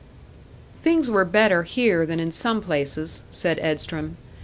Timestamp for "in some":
2.19-2.59